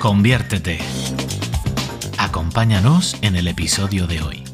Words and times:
Conviértete. 0.00 0.78
Acompáñanos 2.16 3.18
en 3.20 3.36
el 3.36 3.46
episodio 3.48 4.06
de 4.06 4.22
hoy. 4.22 4.44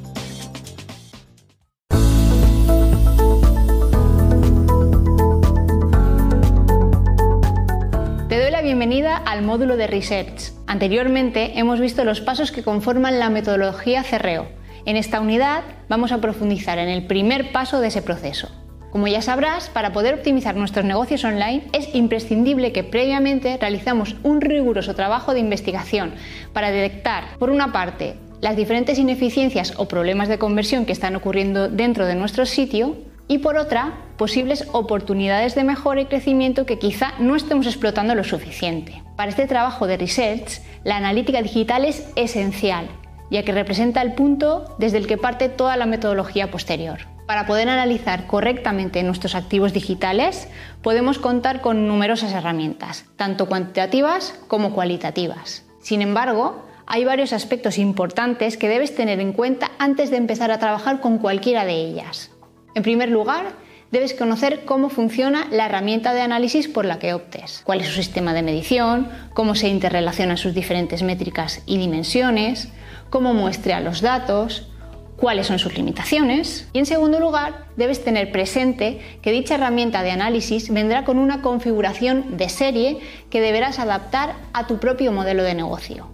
Te 8.28 8.40
doy 8.40 8.50
la 8.50 8.60
bienvenida 8.60 9.16
al 9.16 9.42
módulo 9.42 9.76
de 9.76 9.86
Research. 9.86 10.50
Anteriormente 10.66 11.60
hemos 11.60 11.78
visto 11.78 12.04
los 12.04 12.20
pasos 12.20 12.50
que 12.50 12.64
conforman 12.64 13.20
la 13.20 13.30
metodología 13.30 14.02
CREO. 14.02 14.48
En 14.84 14.96
esta 14.96 15.20
unidad 15.20 15.62
vamos 15.88 16.10
a 16.10 16.20
profundizar 16.20 16.78
en 16.78 16.88
el 16.88 17.06
primer 17.06 17.52
paso 17.52 17.78
de 17.78 17.86
ese 17.86 18.02
proceso. 18.02 18.65
Como 18.96 19.08
ya 19.08 19.20
sabrás, 19.20 19.68
para 19.68 19.92
poder 19.92 20.14
optimizar 20.14 20.56
nuestros 20.56 20.86
negocios 20.86 21.22
online 21.22 21.64
es 21.74 21.94
imprescindible 21.94 22.72
que 22.72 22.82
previamente 22.82 23.58
realizamos 23.60 24.16
un 24.22 24.40
riguroso 24.40 24.94
trabajo 24.94 25.34
de 25.34 25.40
investigación 25.40 26.14
para 26.54 26.70
detectar, 26.70 27.24
por 27.38 27.50
una 27.50 27.72
parte, 27.72 28.14
las 28.40 28.56
diferentes 28.56 28.98
ineficiencias 28.98 29.74
o 29.76 29.86
problemas 29.86 30.28
de 30.28 30.38
conversión 30.38 30.86
que 30.86 30.92
están 30.92 31.14
ocurriendo 31.14 31.68
dentro 31.68 32.06
de 32.06 32.14
nuestro 32.14 32.46
sitio 32.46 32.96
y 33.28 33.36
por 33.36 33.58
otra, 33.58 33.98
posibles 34.16 34.66
oportunidades 34.72 35.54
de 35.54 35.64
mejora 35.64 36.00
y 36.00 36.06
crecimiento 36.06 36.64
que 36.64 36.78
quizá 36.78 37.12
no 37.18 37.36
estemos 37.36 37.66
explotando 37.66 38.14
lo 38.14 38.24
suficiente. 38.24 39.02
Para 39.14 39.28
este 39.28 39.46
trabajo 39.46 39.86
de 39.86 39.98
research, 39.98 40.62
la 40.84 40.96
analítica 40.96 41.42
digital 41.42 41.84
es 41.84 42.08
esencial, 42.16 42.88
ya 43.30 43.42
que 43.42 43.52
representa 43.52 44.00
el 44.00 44.14
punto 44.14 44.74
desde 44.78 44.96
el 44.96 45.06
que 45.06 45.18
parte 45.18 45.50
toda 45.50 45.76
la 45.76 45.84
metodología 45.84 46.50
posterior. 46.50 47.14
Para 47.26 47.46
poder 47.46 47.68
analizar 47.68 48.28
correctamente 48.28 49.02
nuestros 49.02 49.34
activos 49.34 49.72
digitales, 49.72 50.46
podemos 50.80 51.18
contar 51.18 51.60
con 51.60 51.88
numerosas 51.88 52.32
herramientas, 52.32 53.04
tanto 53.16 53.46
cuantitativas 53.46 54.38
como 54.46 54.72
cualitativas. 54.72 55.64
Sin 55.80 56.02
embargo, 56.02 56.64
hay 56.86 57.04
varios 57.04 57.32
aspectos 57.32 57.78
importantes 57.78 58.56
que 58.56 58.68
debes 58.68 58.94
tener 58.94 59.18
en 59.18 59.32
cuenta 59.32 59.72
antes 59.80 60.10
de 60.10 60.18
empezar 60.18 60.52
a 60.52 60.60
trabajar 60.60 61.00
con 61.00 61.18
cualquiera 61.18 61.64
de 61.64 61.74
ellas. 61.74 62.30
En 62.76 62.84
primer 62.84 63.08
lugar, 63.08 63.46
debes 63.90 64.14
conocer 64.14 64.64
cómo 64.64 64.88
funciona 64.88 65.48
la 65.50 65.66
herramienta 65.66 66.14
de 66.14 66.20
análisis 66.20 66.68
por 66.68 66.84
la 66.84 67.00
que 67.00 67.12
optes, 67.12 67.62
cuál 67.64 67.80
es 67.80 67.88
su 67.88 67.94
sistema 67.94 68.34
de 68.34 68.42
medición, 68.42 69.08
cómo 69.34 69.56
se 69.56 69.66
interrelacionan 69.68 70.36
sus 70.36 70.54
diferentes 70.54 71.02
métricas 71.02 71.62
y 71.66 71.78
dimensiones, 71.78 72.68
cómo 73.10 73.34
muestra 73.34 73.80
los 73.80 74.00
datos, 74.00 74.68
cuáles 75.16 75.46
son 75.46 75.58
sus 75.58 75.76
limitaciones 75.76 76.68
y 76.72 76.78
en 76.78 76.86
segundo 76.86 77.18
lugar 77.20 77.66
debes 77.76 78.04
tener 78.04 78.30
presente 78.32 79.00
que 79.22 79.32
dicha 79.32 79.54
herramienta 79.54 80.02
de 80.02 80.10
análisis 80.10 80.72
vendrá 80.72 81.04
con 81.04 81.18
una 81.18 81.42
configuración 81.42 82.36
de 82.36 82.48
serie 82.48 82.98
que 83.30 83.40
deberás 83.40 83.78
adaptar 83.78 84.34
a 84.52 84.66
tu 84.66 84.78
propio 84.78 85.12
modelo 85.12 85.42
de 85.42 85.54
negocio. 85.54 86.08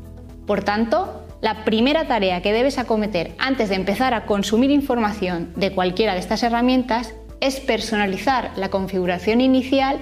Por 0.46 0.64
tanto, 0.64 1.22
la 1.40 1.64
primera 1.64 2.06
tarea 2.06 2.40
que 2.40 2.52
debes 2.52 2.78
acometer 2.78 3.32
antes 3.38 3.68
de 3.68 3.74
empezar 3.74 4.14
a 4.14 4.26
consumir 4.26 4.70
información 4.70 5.52
de 5.56 5.72
cualquiera 5.72 6.14
de 6.14 6.20
estas 6.20 6.42
herramientas 6.44 7.14
es 7.40 7.58
personalizar 7.58 8.52
la 8.54 8.68
configuración 8.68 9.40
inicial 9.40 9.98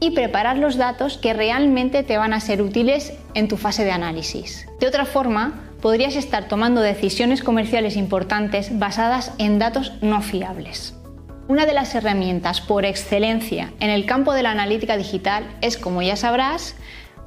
y 0.00 0.10
preparar 0.10 0.58
los 0.58 0.76
datos 0.76 1.16
que 1.16 1.32
realmente 1.32 2.02
te 2.02 2.18
van 2.18 2.34
a 2.34 2.40
ser 2.40 2.60
útiles 2.60 3.14
en 3.34 3.48
tu 3.48 3.56
fase 3.56 3.84
de 3.84 3.92
análisis. 3.92 4.66
De 4.80 4.86
otra 4.86 5.06
forma, 5.06 5.71
podrías 5.82 6.16
estar 6.16 6.48
tomando 6.48 6.80
decisiones 6.80 7.42
comerciales 7.42 7.96
importantes 7.96 8.78
basadas 8.78 9.32
en 9.36 9.58
datos 9.58 9.92
no 10.00 10.22
fiables. 10.22 10.94
Una 11.48 11.66
de 11.66 11.74
las 11.74 11.94
herramientas 11.94 12.60
por 12.60 12.86
excelencia 12.86 13.72
en 13.80 13.90
el 13.90 14.06
campo 14.06 14.32
de 14.32 14.44
la 14.44 14.52
analítica 14.52 14.96
digital 14.96 15.44
es, 15.60 15.76
como 15.76 16.00
ya 16.00 16.16
sabrás, 16.16 16.76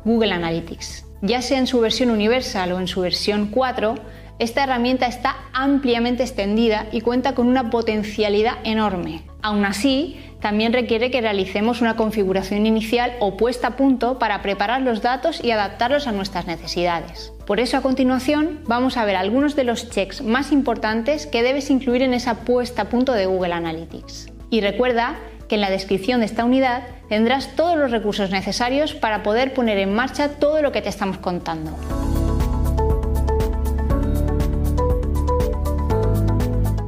Google 0.05 0.33
Analytics. 0.33 1.05
Ya 1.21 1.41
sea 1.41 1.59
en 1.59 1.67
su 1.67 1.81
versión 1.81 2.09
universal 2.09 2.71
o 2.71 2.79
en 2.79 2.87
su 2.87 3.01
versión 3.01 3.47
4, 3.47 3.95
esta 4.39 4.63
herramienta 4.63 5.05
está 5.05 5.35
ampliamente 5.53 6.23
extendida 6.23 6.87
y 6.91 7.01
cuenta 7.01 7.35
con 7.35 7.47
una 7.47 7.69
potencialidad 7.69 8.55
enorme. 8.63 9.23
Aún 9.45 9.63
así, 9.63 10.17
también 10.41 10.73
requiere 10.73 11.11
que 11.11 11.21
realicemos 11.21 11.81
una 11.81 11.95
configuración 11.95 12.65
inicial 12.65 13.13
o 13.19 13.37
puesta 13.37 13.67
a 13.67 13.75
punto 13.75 14.17
para 14.17 14.41
preparar 14.41 14.81
los 14.81 15.03
datos 15.03 15.39
y 15.43 15.51
adaptarlos 15.51 16.07
a 16.07 16.11
nuestras 16.11 16.47
necesidades. 16.47 17.31
Por 17.45 17.59
eso 17.59 17.77
a 17.77 17.81
continuación 17.81 18.61
vamos 18.65 18.97
a 18.97 19.05
ver 19.05 19.15
algunos 19.15 19.55
de 19.55 19.63
los 19.63 19.91
checks 19.91 20.23
más 20.23 20.51
importantes 20.51 21.27
que 21.27 21.43
debes 21.43 21.69
incluir 21.69 22.01
en 22.01 22.15
esa 22.15 22.37
puesta 22.37 22.81
a 22.81 22.89
punto 22.89 23.13
de 23.13 23.27
Google 23.27 23.53
Analytics. 23.53 24.31
Y 24.49 24.61
recuerda 24.61 25.19
que 25.47 25.55
en 25.55 25.61
la 25.61 25.69
descripción 25.69 26.21
de 26.21 26.25
esta 26.25 26.43
unidad 26.43 26.87
tendrás 27.07 27.55
todos 27.55 27.77
los 27.77 27.91
recursos 27.91 28.31
necesarios 28.31 28.95
para 28.95 29.21
poder 29.21 29.53
poner 29.53 29.77
en 29.77 29.93
marcha 29.93 30.39
todo 30.39 30.63
lo 30.63 30.71
que 30.71 30.81
te 30.81 30.89
estamos 30.89 31.19
contando. 31.19 31.77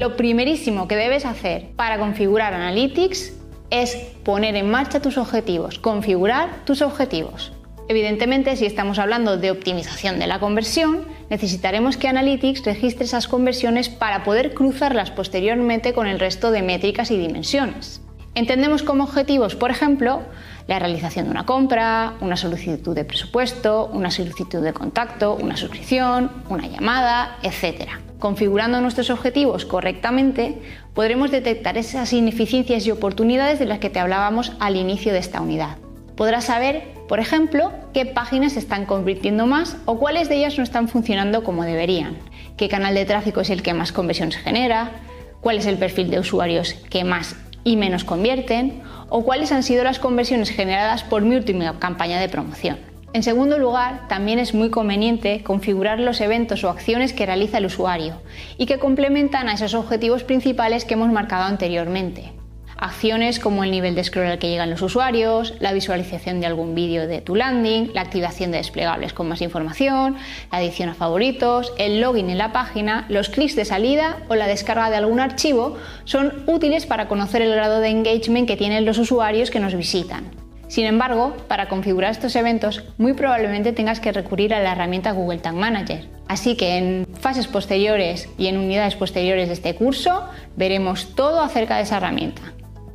Lo 0.08 0.16
primerísimo 0.16 0.88
que 0.88 0.96
debes 0.96 1.26
hacer 1.26 1.72
para 1.76 2.00
configurar 2.00 2.54
Analytics 2.54 3.34
es 3.72 3.94
poner 4.24 4.56
en 4.56 4.72
marcha 4.72 5.02
tus 5.02 5.18
objetivos, 5.18 5.80
configurar 5.80 6.64
tus 6.64 6.82
objetivos. 6.82 7.52
Evidentemente, 7.90 8.56
si 8.56 8.66
estamos 8.66 9.00
hablando 9.00 9.36
de 9.36 9.52
optimización 9.52 10.18
de 10.18 10.28
la 10.28 10.40
conversión, 10.40 11.04
necesitaremos 11.30 11.98
que 11.98 12.08
Analytics 12.08 12.64
registre 12.64 13.04
esas 13.04 13.28
conversiones 13.28 13.90
para 13.90 14.24
poder 14.24 14.54
cruzarlas 14.54 15.12
posteriormente 15.12 15.92
con 15.92 16.08
el 16.08 16.22
resto 16.22 16.52
de 16.52 16.62
métricas 16.62 17.12
y 17.12 17.18
dimensiones. 17.18 18.00
Entendemos 18.34 18.84
como 18.84 19.04
objetivos, 19.04 19.56
por 19.56 19.72
ejemplo, 19.72 20.22
la 20.68 20.80
realización 20.80 21.26
de 21.26 21.32
una 21.32 21.46
compra, 21.46 22.14
una 22.20 22.36
solicitud 22.36 22.94
de 22.94 23.06
presupuesto, 23.06 23.90
una 23.94 24.12
solicitud 24.12 24.62
de 24.62 24.74
contacto, 24.74 25.36
una 25.36 25.56
suscripción, 25.56 26.32
una 26.50 26.68
llamada, 26.68 27.38
etc. 27.42 27.90
Configurando 28.20 28.82
nuestros 28.82 29.10
objetivos 29.10 29.66
correctamente, 29.66 30.62
podremos 30.94 31.32
detectar 31.32 31.78
esas 31.78 32.12
ineficiencias 32.14 32.86
y 32.86 32.92
oportunidades 32.92 33.60
de 33.60 33.66
las 33.66 33.80
que 33.80 33.90
te 33.90 34.00
hablábamos 34.00 34.52
al 34.60 34.76
inicio 34.76 35.14
de 35.14 35.20
esta 35.20 35.42
unidad. 35.42 35.78
Podrás 36.16 36.46
saber, 36.46 36.96
por 37.08 37.20
ejemplo, 37.20 37.72
qué 37.94 38.06
páginas 38.06 38.54
se 38.54 38.60
están 38.60 38.86
convirtiendo 38.86 39.46
más 39.46 39.78
o 39.86 40.00
cuáles 40.00 40.30
de 40.30 40.38
ellas 40.38 40.58
no 40.58 40.64
están 40.64 40.88
funcionando 40.88 41.44
como 41.44 41.64
deberían, 41.64 42.18
qué 42.58 42.68
canal 42.68 42.96
de 42.96 43.06
tráfico 43.06 43.40
es 43.42 43.52
el 43.52 43.62
que 43.62 43.76
más 43.76 43.92
conversión 43.92 44.32
genera, 44.32 44.92
cuál 45.40 45.60
es 45.60 45.68
el 45.68 45.78
perfil 45.78 46.10
de 46.10 46.20
usuarios 46.20 46.74
que 46.90 47.04
más 47.04 47.36
y 47.68 47.76
menos 47.76 48.06
convierten, 48.06 48.82
o 49.10 49.26
cuáles 49.26 49.52
han 49.52 49.62
sido 49.62 49.84
las 49.84 50.00
conversiones 50.00 50.50
generadas 50.50 51.04
por 51.04 51.24
mi 51.24 51.36
última 51.36 51.78
campaña 51.80 52.18
de 52.18 52.30
promoción. 52.30 52.78
En 53.12 53.24
segundo 53.24 53.60
lugar, 53.60 54.08
también 54.08 54.40
es 54.40 54.54
muy 54.54 54.70
conveniente 54.70 55.44
configurar 55.44 56.00
los 56.00 56.22
eventos 56.22 56.64
o 56.64 56.70
acciones 56.70 57.12
que 57.12 57.26
realiza 57.26 57.58
el 57.58 57.66
usuario 57.66 58.22
y 58.58 58.68
que 58.68 58.80
complementan 58.80 59.50
a 59.50 59.54
esos 59.54 59.74
objetivos 59.74 60.24
principales 60.24 60.86
que 60.86 60.94
hemos 60.94 61.12
marcado 61.12 61.44
anteriormente. 61.44 62.37
Acciones 62.80 63.40
como 63.40 63.64
el 63.64 63.72
nivel 63.72 63.96
de 63.96 64.04
scroll 64.04 64.28
al 64.28 64.38
que 64.38 64.50
llegan 64.50 64.70
los 64.70 64.84
usuarios, 64.84 65.56
la 65.60 65.74
visualización 65.74 66.40
de 66.40 66.46
algún 66.46 66.76
vídeo 66.76 67.08
de 67.08 67.22
tu 67.22 67.36
landing, 67.36 67.90
la 67.94 68.02
activación 68.02 68.52
de 68.52 68.58
desplegables 68.58 69.14
con 69.14 69.28
más 69.28 69.42
información, 69.42 70.16
la 70.52 70.60
adición 70.60 70.90
a 70.90 70.94
favoritos, 70.94 71.74
el 71.80 72.02
login 72.02 72.30
en 72.30 72.38
la 72.38 72.52
página, 72.52 73.06
los 73.10 73.30
clics 73.30 73.56
de 73.56 73.66
salida 73.66 74.20
o 74.28 74.36
la 74.36 74.46
descarga 74.46 74.92
de 74.92 74.98
algún 74.98 75.20
archivo 75.20 75.78
son 76.06 76.44
útiles 76.46 76.86
para 76.86 77.08
conocer 77.08 77.42
el 77.42 77.52
grado 77.52 77.80
de 77.80 77.90
engagement 77.90 78.48
que 78.48 78.58
tienen 78.58 78.86
los 78.86 79.00
usuarios 79.00 79.50
que 79.50 79.60
nos 79.60 79.74
visitan. 79.74 80.26
Sin 80.68 80.86
embargo, 80.86 81.36
para 81.48 81.70
configurar 81.70 82.12
estos 82.12 82.36
eventos, 82.36 82.84
muy 82.98 83.14
probablemente 83.14 83.72
tengas 83.72 84.00
que 84.00 84.12
recurrir 84.12 84.54
a 84.54 84.60
la 84.60 84.74
herramienta 84.74 85.14
Google 85.14 85.40
Tag 85.40 85.56
Manager. 85.56 86.06
Así 86.28 86.58
que 86.58 86.78
en 86.78 87.08
fases 87.20 87.48
posteriores 87.48 88.30
y 88.38 88.48
en 88.48 88.58
unidades 88.58 88.96
posteriores 88.96 89.48
de 89.48 89.54
este 89.54 89.76
curso 89.76 90.28
veremos 90.58 91.16
todo 91.16 91.42
acerca 91.42 91.78
de 91.78 91.84
esa 91.84 91.98
herramienta. 91.98 92.42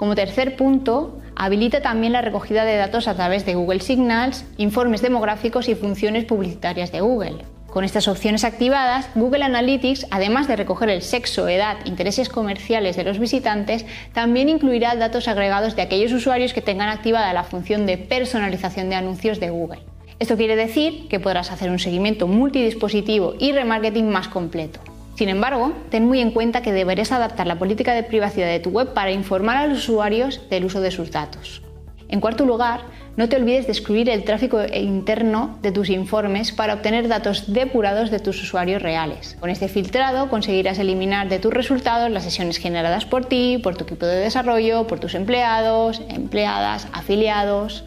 Como 0.03 0.17
tercer 0.17 0.57
punto, 0.57 1.21
habilita 1.37 1.81
también 1.81 2.13
la 2.13 2.23
recogida 2.23 2.65
de 2.65 2.75
datos 2.75 3.07
a 3.07 3.15
través 3.15 3.47
de 3.47 3.55
Google 3.55 3.79
Signals, 3.79 4.45
informes 4.57 5.01
demográficos 5.01 5.69
y 5.69 5.77
funciones 5.77 6.25
publicitarias 6.25 6.91
de 6.91 7.03
Google. 7.03 7.45
Con 7.69 7.85
estas 7.85 8.09
opciones 8.09 8.43
activadas, 8.43 9.09
Google 9.15 9.45
Analytics, 9.45 10.09
además 10.11 10.49
de 10.49 10.57
recoger 10.57 10.89
el 10.89 11.03
sexo, 11.03 11.47
edad, 11.47 11.77
intereses 11.85 12.29
comerciales 12.29 12.97
de 12.97 13.05
los 13.05 13.21
visitantes, 13.21 13.87
también 14.13 14.49
incluirá 14.49 14.97
datos 14.97 15.29
agregados 15.29 15.77
de 15.77 15.83
aquellos 15.83 16.11
usuarios 16.11 16.53
que 16.53 16.63
tengan 16.63 16.89
activada 16.89 17.33
la 17.33 17.45
función 17.45 17.87
de 17.87 17.97
personalización 17.97 18.91
de 18.91 18.97
anuncios 18.97 19.39
de 19.39 19.51
Google. 19.51 19.83
Esto 20.19 20.37
quiere 20.37 20.57
decir 20.57 21.07
que 21.07 21.21
podrás 21.21 21.53
hacer 21.53 21.71
un 21.71 21.79
seguimiento 21.79 22.27
multidispositivo 22.27 23.35
y 23.39 23.53
remarketing 23.53 24.11
más 24.11 24.27
completo. 24.27 24.81
Sin 25.15 25.29
embargo, 25.29 25.73
ten 25.91 26.07
muy 26.07 26.21
en 26.21 26.31
cuenta 26.31 26.63
que 26.63 26.73
deberás 26.73 27.13
adaptar 27.13 27.47
la 27.47 27.59
política 27.59 27.95
de 27.95 28.03
privacidad 28.03 28.47
de 28.47 28.61
tu 28.61 28.71
web 28.71 28.95
para 28.95 29.13
informar 29.13 29.57
a 29.57 29.67
los 29.67 29.79
usuarios 29.79 30.49
del 30.49 30.65
uso 30.65 30.81
de 30.81 30.91
sus 30.91 31.11
datos. 31.11 31.63
En 32.09 32.21
cuarto 32.21 32.45
lugar, 32.45 32.83
no 33.17 33.29
te 33.29 33.37
olvides 33.37 33.67
de 33.67 33.73
excluir 33.73 34.09
el 34.09 34.25
tráfico 34.25 34.59
interno 34.75 35.59
de 35.61 35.71
tus 35.73 35.91
informes 35.91 36.53
para 36.53 36.75
obtener 36.75 37.09
datos 37.09 37.53
depurados 37.53 38.11
de 38.11 38.21
tus 38.21 38.43
usuarios 38.43 38.81
reales. 38.81 39.37
Con 39.39 39.51
este 39.51 39.69
filtrado 39.69 40.31
conseguirás 40.31 40.79
eliminar 40.79 41.29
de 41.29 41.39
tus 41.39 41.53
resultados 41.53 42.11
las 42.11 42.25
sesiones 42.25 42.57
generadas 42.57 43.05
por 43.05 43.27
ti, 43.27 43.59
por 43.63 43.77
tu 43.77 43.85
equipo 43.85 44.07
de 44.07 44.17
desarrollo, 44.17 44.87
por 44.87 44.99
tus 44.99 45.15
empleados, 45.15 46.03
empleadas, 46.09 46.89
afiliados. 46.93 47.85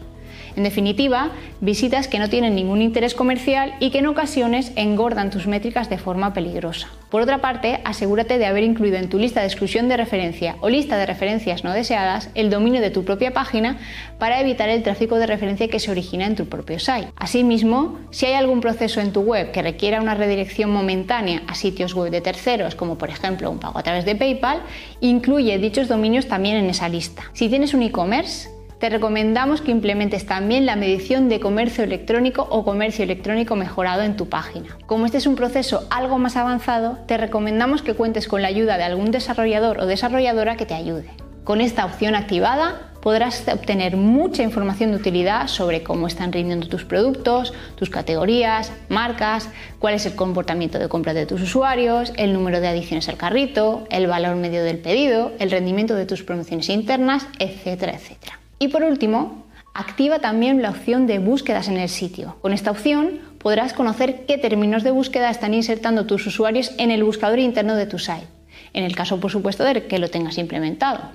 En 0.56 0.62
definitiva, 0.62 1.32
visitas 1.60 2.08
que 2.08 2.18
no 2.18 2.30
tienen 2.30 2.54
ningún 2.54 2.80
interés 2.80 3.14
comercial 3.14 3.74
y 3.78 3.90
que 3.90 3.98
en 3.98 4.06
ocasiones 4.06 4.72
engordan 4.74 5.30
tus 5.30 5.46
métricas 5.46 5.90
de 5.90 5.98
forma 5.98 6.32
peligrosa. 6.32 6.88
Por 7.10 7.20
otra 7.20 7.42
parte, 7.42 7.80
asegúrate 7.84 8.38
de 8.38 8.46
haber 8.46 8.64
incluido 8.64 8.96
en 8.96 9.10
tu 9.10 9.18
lista 9.18 9.40
de 9.40 9.46
exclusión 9.46 9.88
de 9.88 9.98
referencia 9.98 10.56
o 10.60 10.70
lista 10.70 10.96
de 10.96 11.04
referencias 11.04 11.62
no 11.62 11.72
deseadas 11.72 12.30
el 12.34 12.48
dominio 12.50 12.80
de 12.80 12.90
tu 12.90 13.04
propia 13.04 13.34
página 13.34 13.78
para 14.18 14.40
evitar 14.40 14.70
el 14.70 14.82
tráfico 14.82 15.16
de 15.16 15.26
referencia 15.26 15.68
que 15.68 15.78
se 15.78 15.90
origina 15.90 16.24
en 16.24 16.36
tu 16.36 16.46
propio 16.46 16.78
site. 16.78 17.08
Asimismo, 17.16 17.98
si 18.10 18.24
hay 18.24 18.32
algún 18.32 18.62
proceso 18.62 19.00
en 19.00 19.12
tu 19.12 19.20
web 19.20 19.52
que 19.52 19.62
requiera 19.62 20.00
una 20.00 20.14
redirección 20.14 20.72
momentánea 20.72 21.42
a 21.46 21.54
sitios 21.54 21.94
web 21.94 22.10
de 22.10 22.22
terceros, 22.22 22.74
como 22.74 22.96
por 22.96 23.10
ejemplo 23.10 23.50
un 23.50 23.58
pago 23.58 23.78
a 23.78 23.82
través 23.82 24.06
de 24.06 24.16
PayPal, 24.16 24.62
incluye 25.00 25.58
dichos 25.58 25.86
dominios 25.86 26.26
también 26.26 26.56
en 26.56 26.70
esa 26.70 26.88
lista. 26.88 27.24
Si 27.34 27.48
tienes 27.50 27.74
un 27.74 27.82
e-commerce, 27.82 28.55
te 28.78 28.90
recomendamos 28.90 29.62
que 29.62 29.70
implementes 29.70 30.26
también 30.26 30.66
la 30.66 30.76
medición 30.76 31.28
de 31.28 31.40
comercio 31.40 31.84
electrónico 31.84 32.46
o 32.50 32.64
comercio 32.64 33.04
electrónico 33.04 33.56
mejorado 33.56 34.02
en 34.02 34.16
tu 34.16 34.28
página. 34.28 34.76
Como 34.86 35.06
este 35.06 35.18
es 35.18 35.26
un 35.26 35.36
proceso 35.36 35.86
algo 35.90 36.18
más 36.18 36.36
avanzado, 36.36 36.98
te 37.06 37.16
recomendamos 37.16 37.82
que 37.82 37.94
cuentes 37.94 38.28
con 38.28 38.42
la 38.42 38.48
ayuda 38.48 38.76
de 38.76 38.84
algún 38.84 39.10
desarrollador 39.10 39.80
o 39.80 39.86
desarrolladora 39.86 40.56
que 40.56 40.66
te 40.66 40.74
ayude. 40.74 41.10
Con 41.44 41.60
esta 41.60 41.86
opción 41.86 42.14
activada, 42.16 42.90
podrás 43.00 43.46
obtener 43.46 43.96
mucha 43.96 44.42
información 44.42 44.90
de 44.90 44.96
utilidad 44.96 45.46
sobre 45.46 45.84
cómo 45.84 46.08
están 46.08 46.32
rindiendo 46.32 46.66
tus 46.66 46.84
productos, 46.84 47.54
tus 47.76 47.88
categorías, 47.88 48.72
marcas, 48.88 49.48
cuál 49.78 49.94
es 49.94 50.06
el 50.06 50.16
comportamiento 50.16 50.80
de 50.80 50.88
compra 50.88 51.14
de 51.14 51.24
tus 51.24 51.40
usuarios, 51.40 52.12
el 52.16 52.32
número 52.32 52.60
de 52.60 52.66
adiciones 52.66 53.08
al 53.08 53.16
carrito, 53.16 53.86
el 53.90 54.08
valor 54.08 54.34
medio 54.34 54.64
del 54.64 54.78
pedido, 54.78 55.30
el 55.38 55.52
rendimiento 55.52 55.94
de 55.94 56.04
tus 56.04 56.24
promociones 56.24 56.68
internas, 56.68 57.28
etcétera, 57.38 57.94
etcétera. 57.94 58.40
Y 58.58 58.68
por 58.68 58.82
último, 58.82 59.44
activa 59.74 60.20
también 60.20 60.62
la 60.62 60.70
opción 60.70 61.06
de 61.06 61.18
búsquedas 61.18 61.68
en 61.68 61.76
el 61.76 61.88
sitio. 61.88 62.36
Con 62.40 62.52
esta 62.52 62.70
opción 62.70 63.20
podrás 63.38 63.74
conocer 63.74 64.24
qué 64.26 64.38
términos 64.38 64.82
de 64.82 64.90
búsqueda 64.90 65.30
están 65.30 65.52
insertando 65.52 66.06
tus 66.06 66.26
usuarios 66.26 66.72
en 66.78 66.90
el 66.90 67.04
buscador 67.04 67.38
interno 67.38 67.76
de 67.76 67.86
tu 67.86 67.98
site, 67.98 68.26
en 68.72 68.84
el 68.84 68.96
caso 68.96 69.20
por 69.20 69.30
supuesto 69.30 69.64
de 69.64 69.86
que 69.86 69.98
lo 69.98 70.08
tengas 70.08 70.38
implementado. 70.38 71.10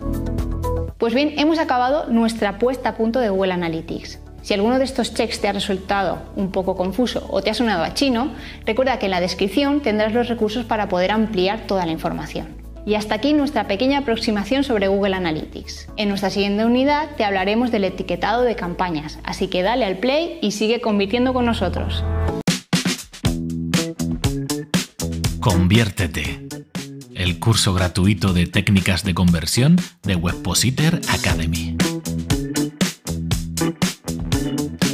Pues 1.00 1.16
bien, 1.16 1.34
hemos 1.38 1.58
acabado 1.58 2.06
nuestra 2.08 2.60
puesta 2.60 2.90
a 2.90 2.96
punto 2.96 3.20
de 3.20 3.30
Google 3.30 3.54
Analytics. 3.54 4.20
Si 4.44 4.54
alguno 4.54 4.78
de 4.78 4.86
estos 4.86 5.14
checks 5.16 5.42
te 5.42 5.48
ha 5.48 5.54
resultado 5.54 6.20
un 6.36 6.52
poco 6.52 6.76
confuso 6.76 7.28
o 7.32 7.42
te 7.42 7.50
ha 7.50 7.56
sonado 7.56 7.84
a 7.84 7.96
chino, 7.96 8.34
recuerda 8.66 9.00
que 9.00 9.06
en 9.06 9.12
la 9.12 9.20
descripción 9.20 9.82
tendrás 9.82 10.14
los 10.14 10.28
recursos 10.28 10.66
para 10.66 10.90
poder 10.90 11.12
ampliar 11.12 11.66
toda 11.66 11.86
la 11.88 11.92
información. 11.92 12.61
Y 12.86 12.95
hasta 12.95 13.16
aquí 13.16 13.33
nuestra 13.33 13.68
pequeña 13.68 14.00
aproximación 14.00 14.63
sobre 14.63 14.88
Google 14.88 15.16
Analytics. 15.16 15.89
En 15.98 16.10
nuestra 16.10 16.30
siguiente 16.30 16.66
unidad 16.66 17.10
te 17.16 17.24
hablaremos 17.24 17.72
del 17.72 17.83
etiquetado 17.83 18.42
de 18.44 18.56
campañas, 18.56 19.19
así 19.24 19.48
que 19.48 19.62
dale 19.62 19.86
al 19.86 19.98
play 19.98 20.39
y 20.42 20.51
sigue 20.51 20.81
convirtiendo 20.81 21.33
con 21.33 21.45
nosotros. 21.45 22.04
Conviértete. 25.39 26.48
El 27.16 27.39
curso 27.39 27.74
gratuito 27.74 28.33
de 28.33 28.48
técnicas 28.48 29.04
de 29.04 29.13
conversión 29.13 29.75
de 30.04 30.16
Webpositor 30.16 31.01
Academy. 31.10 31.78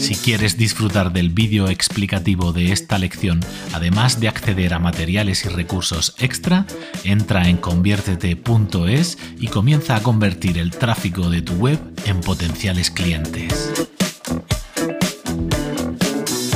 Si 0.07 0.15
quieres 0.15 0.57
disfrutar 0.57 1.11
del 1.11 1.31
vídeo 1.31 1.67
explicativo 1.67 2.53
de 2.53 2.71
esta 2.71 2.97
lección, 2.97 3.41
además 3.73 4.21
de 4.21 4.29
acceder 4.29 4.73
a 4.73 4.79
materiales 4.79 5.43
y 5.43 5.49
recursos 5.49 6.15
extra, 6.17 6.65
entra 7.03 7.49
en 7.49 7.57
conviértete.es 7.57 9.17
y 9.37 9.47
comienza 9.47 9.97
a 9.97 9.99
convertir 10.01 10.59
el 10.59 10.71
tráfico 10.71 11.29
de 11.29 11.41
tu 11.41 11.55
web 11.55 11.77
en 12.05 12.21
potenciales 12.21 12.89
clientes. 12.89 13.73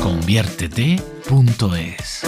conviértete.es 0.01 2.21